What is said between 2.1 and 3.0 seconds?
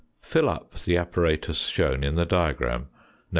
the diagram (fig.